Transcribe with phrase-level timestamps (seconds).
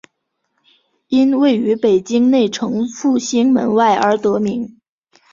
[1.09, 4.79] 因位于北京内城复兴门外而得名。